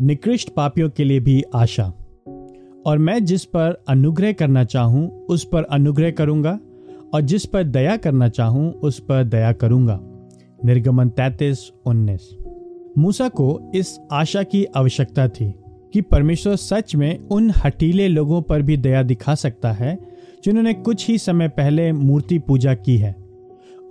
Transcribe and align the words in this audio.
निकृष्ट 0.00 0.50
पापियों 0.50 0.90
के 0.90 1.04
लिए 1.04 1.20
भी 1.20 1.42
आशा। 1.54 1.92
और 2.86 2.98
मैं 2.98 3.24
जिस 3.24 3.44
पर 3.44 3.84
अनुग्रह 3.88 4.32
करना 4.32 4.64
चाहूँ, 4.64 5.26
उस 5.26 5.44
पर 5.44 5.62
अनुग्रह 5.62 6.10
करूँगा, 6.10 6.58
और 7.14 7.20
जिस 7.20 7.46
पर 7.46 7.64
दया 7.64 7.96
करना 7.96 8.28
चाहूँ, 8.28 8.72
उस 8.72 9.00
पर 9.00 9.24
दया 9.24 9.52
करूँगा। 9.52 10.00
निर्गमन 10.64 11.08
तैतीस, 11.08 11.72
उन्नीस। 11.86 12.36
मूसा 12.98 13.28
को 13.28 13.72
इस 13.74 14.00
आशा 14.12 14.42
की 14.42 14.64
आवश्यकता 14.64 15.28
थी 15.28 15.54
कि 15.92 16.00
परमेश्वर 16.00 16.56
सच 16.56 16.94
में 16.94 17.28
उन 17.28 17.52
हटीले 17.64 18.08
लोगों 18.08 18.42
पर 18.42 18.62
भी 18.62 18.76
दया 18.76 19.02
दिखा 19.02 19.34
सकता 19.34 19.72
है, 19.72 19.98
जिन्होंने 20.44 20.74
कुछ 20.74 21.08
ही 21.08 21.18
समय 21.18 21.48
पहले 21.48 21.92
मूर्ति 21.92 22.38
पूजा 22.38 22.74
की 22.74 22.96
है, 22.96 23.16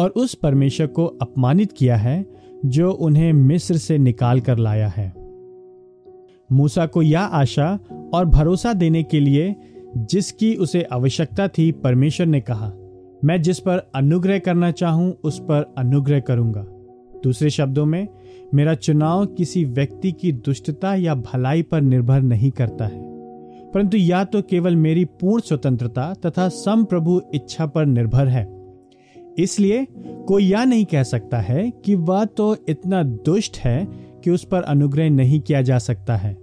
और 0.00 0.10
उस 0.10 0.34
परमेश्वर 0.34 0.86
को 0.86 1.06
अपमानित 1.06 1.72
किया 1.72 1.96
है, 1.96 2.26
जो 2.64 2.92
उन्हें 2.92 3.32
मिस्र 3.32 3.76
से 3.76 3.98
निकाल 3.98 4.40
कर 4.40 4.58
लाया 4.58 4.88
है। 4.88 5.19
मूसा 6.52 6.86
को 6.86 7.02
यह 7.02 7.20
आशा 7.20 7.78
और 8.14 8.24
भरोसा 8.24 8.72
देने 8.72 9.02
के 9.02 9.20
लिए 9.20 9.56
जिसकी 9.96 10.54
उसे 10.54 10.82
आवश्यकता 10.82 11.48
थी, 11.48 11.72
परमेश्वर 11.72 12.26
ने 12.26 12.40
कहा, 12.40 12.72
मैं 13.24 13.42
जिस 13.42 13.58
पर 13.58 13.90
अनुग्रह 13.94 14.38
करना 14.38 14.70
चाहूँ, 14.70 15.14
उस 15.24 15.40
पर 15.40 15.74
अनुग्रह 15.78 16.20
करूँगा। 16.20 16.66
दूसरे 17.24 17.50
शब्दों 17.50 17.86
में, 17.86 18.08
मेरा 18.54 18.74
चुनाव 18.74 19.26
किसी 19.26 19.64
व्यक्ति 19.64 20.12
की 20.12 20.32
दुष्टता 20.32 20.94
या 20.94 21.14
भलाई 21.14 21.62
पर 21.62 21.80
निर्भर 21.80 22.20
नहीं 22.20 22.50
करता 22.50 22.84
है। 22.84 23.10
परंतु 23.70 23.96
या 23.96 24.24
तो 24.24 24.42
केवल 24.42 24.76
मेरी 24.76 25.04
पूर्ण 25.04 25.42
स्वतंत्रता 25.42 26.14
तथा 26.26 26.48
सम 26.48 26.84
प्रभु 26.84 27.22
इच्छा 27.34 27.66
पर 27.66 27.86
निर्भर 27.86 28.28
है। 28.28 28.60
इसलिए 29.38 29.86
कोई 29.98 30.44
यह 30.44 30.64
नहीं 30.64 30.84
कह 30.84 31.02
सकता 31.02 31.38
है 31.38 31.72
कि 31.84 31.94
वह 31.94 32.24
तो 32.24 32.56
इतना 32.68 33.02
दुष्ट 33.02 33.56
है 33.58 34.09
कि 34.24 34.30
उस 34.30 34.44
पर 34.44 34.62
अनुग्रह 34.62 35.10
नहीं 35.10 35.40
किया 35.40 35.62
जा 35.62 35.78
सकता 35.78 36.16
है। 36.16 36.36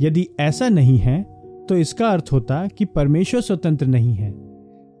यदि 0.00 0.26
ऐसा 0.40 0.68
नहीं 0.68 0.98
है 0.98 1.22
तो 1.68 1.76
इसका 1.76 2.08
अर्थ 2.08 2.28
होता 2.32 2.66
कि 2.66 2.84
परमेश्वर 2.84 3.40
स्वतंत्र 3.40 3.86
नहीं 3.86 4.14
है। 4.14 4.34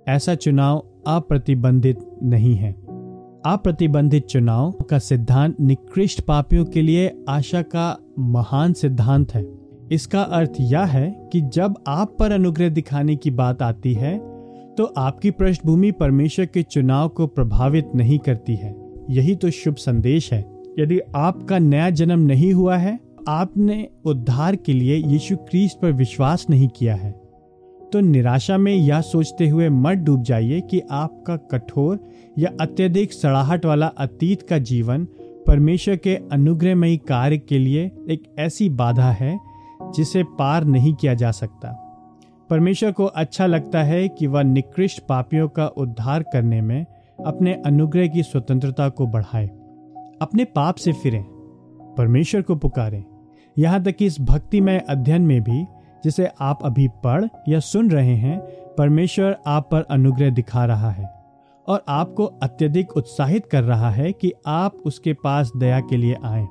ऐसा 0.08 0.34
चुनाव 0.34 0.86
अप्रतिबंधित 1.06 1.98
नहीं 2.22 2.54
है। 2.54 2.72
अप्रतिबंधित 3.46 4.26
चुनाव 4.26 4.72
का 4.90 4.98
सिद्धांत 4.98 5.60
निकृष्ट 5.60 6.20
पापियों 6.20 6.64
के 6.64 6.82
लिए 6.82 7.24
आशा 7.28 7.62
का 7.62 7.98
महान 8.18 8.72
सिद्धांत 8.72 9.34
है। 9.34 9.46
इसका 9.92 10.22
अर्थ 10.22 10.52
यह 10.60 10.84
है 10.84 11.28
कि 11.32 11.40
जब 11.40 11.74
आप 11.88 12.16
पर 12.18 12.32
अनुग्रह 12.32 12.68
दिखाने 12.68 13.16
की 13.16 13.30
बात 13.30 13.62
आती 13.62 13.94
है 13.94 14.18
तो 14.78 14.84
आपकी 14.84 15.30
पृष्ठभूमि 15.30 15.90
परमेश्वर 15.90 16.46
के 16.46 16.62
चुनाव 16.62 17.08
को 17.08 17.26
प्रभावित 17.26 17.90
नहीं 17.94 18.18
करती 18.18 18.54
है। 18.54 18.74
यही 19.10 19.34
तो 19.34 19.50
शुभ 19.50 19.74
संदेश 19.74 20.32
है। 20.32 20.55
यदि 20.78 21.00
आपका 21.16 21.58
नया 21.58 21.90
जन्म 21.90 22.18
नहीं 22.18 22.52
हुआ 22.52 22.76
है, 22.76 23.00
आपने 23.28 23.88
उद्धार 24.04 24.56
के 24.56 24.72
लिए 24.72 24.96
यीशु 24.96 25.36
क्रीस्त 25.36 25.78
पर 25.82 25.92
विश्वास 25.92 26.46
नहीं 26.50 26.68
किया 26.68 26.94
है। 26.94 27.10
तो 27.92 28.00
निराशा 28.00 28.58
में 28.58 28.74
यह 28.74 29.00
सोचते 29.00 29.48
हुए 29.48 29.68
मत 29.68 29.98
डूब 29.98 30.22
जाइए 30.22 30.60
कि 30.60 30.82
आपका 30.90 31.36
कठोर 31.36 31.98
या 32.38 32.50
अत्यधिक 32.60 33.12
सड़ाहट 33.12 33.64
वाला 33.64 33.86
अतीत 33.86 34.42
का 34.42 34.58
जीवन 34.58 35.04
परमेश्वर 35.46 35.96
के 35.96 36.16
अनुग्रहमयी 36.32 36.96
कार्य 36.96 37.38
के 37.38 37.58
लिए 37.58 37.90
एक 38.10 38.34
ऐसी 38.38 38.68
बाधा 38.68 39.10
है, 39.10 39.38
जिसे 39.94 40.22
पार 40.22 40.64
नहीं 40.64 40.94
किया 40.94 41.14
जा 41.14 41.30
सकता। 41.30 41.68
परमेश्वर 42.50 42.92
को 42.92 43.04
अच्छा 43.04 43.46
लगता 43.46 43.82
है 43.82 44.08
कि 44.08 44.26
वह 44.26 44.42
निकृष्ट 44.42 45.02
पापियों 45.08 45.48
का 45.48 45.66
उद्धार 45.66 46.22
करने 46.22 46.60
में 46.60 46.86
अपने 47.26 47.54
अनुग्रह 47.66 48.06
की 48.06 48.22
स्वतंत्रता 48.22 48.88
को 48.88 49.06
बढ़ाए। 49.06 49.50
अपने 50.22 50.44
पाप 50.44 50.74
से 50.74 50.92
फिरें, 50.92 51.22
परमेश्वर 51.98 52.42
को 52.42 52.56
पुकारें। 52.56 53.04
यहाँ 53.58 53.82
तक 53.82 53.96
कि 53.96 54.06
इस 54.06 54.20
भक्तिमय 54.20 54.78
अध्ययन 54.88 55.22
में 55.22 55.42
भी, 55.42 55.66
जिसे 56.04 56.28
आप 56.40 56.58
अभी 56.62 56.88
पढ़ 56.88 57.24
या 57.48 57.60
सुन 57.60 57.90
रहे 57.90 58.14
हैं, 58.14 58.40
परमेश्वर 58.78 59.36
आप 59.46 59.68
पर 59.72 59.82
अनुग्रह 59.82 60.30
दिखा 60.30 60.64
रहा 60.64 60.90
है 60.90 61.24
और 61.66 61.84
आपको 61.88 62.24
अत्यधिक 62.24 62.96
उत्साहित 62.96 63.46
कर 63.46 63.62
रहा 63.62 63.90
है 63.90 64.12
कि 64.12 64.32
आप 64.46 64.72
उसके 64.86 65.12
पास 65.12 65.52
दया 65.56 65.80
के 65.80 65.96
लिए 65.96 66.16
आए। 66.24 66.42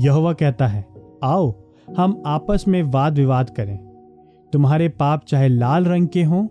यह 0.00 0.32
कहता 0.32 0.66
है, 0.66 0.86
आओ, 1.24 1.62
हम 1.96 2.22
आपस 2.26 2.64
में 2.68 2.82
वाद 2.82 3.18
विवाद 3.18 3.50
करें। 3.50 3.78
तुम्हारे 4.52 4.88
पाप 4.88 5.24
चाहे 5.28 5.48
लाल 5.48 5.84
रंग 5.84 6.08
के 6.08 6.22
हों, 6.22 6.46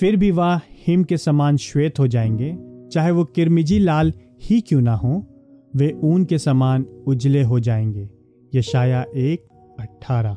फिर 0.00 0.16
भी 0.16 0.30
वह 0.30 0.60
हिम 0.86 1.04
के 1.04 1.16
समान 1.16 1.56
श्वेत 1.56 1.98
हो 1.98 2.06
जाएँगे, 2.06 2.58
चाहे 2.92 3.10
वो 3.10 3.24
किरमिजी 3.24 3.78
लाल 3.78 4.12
ही 4.42 4.60
क्यों 4.60 4.80
ना 4.80 4.94
हो। 4.94 5.26
वे 5.76 6.00
ऊन 6.04 6.24
के 6.24 6.38
समान 6.38 6.86
उजले 7.06 7.42
हो 7.42 7.60
जाएँगे। 7.60 8.08
यशाया 8.54 9.04
एक 9.16 9.46
अठारह 9.80 10.36